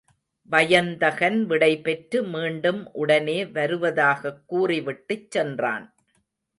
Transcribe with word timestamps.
வயந்தகன் 0.49 1.45
விடை 1.45 1.81
பெற்று 1.81 2.23
மீண்டும் 2.23 2.89
உடனே 2.93 3.45
வருவதாகக் 3.45 4.43
கூறிவிட்டுச் 4.47 5.31
சென்றான். 5.31 5.95